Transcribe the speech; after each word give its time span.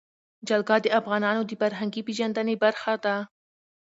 جلګه 0.47 0.75
د 0.81 0.87
افغانانو 0.99 1.41
د 1.45 1.51
فرهنګي 1.61 2.01
پیژندنې 2.07 2.55
برخه 2.63 2.93
ده. 3.03 3.15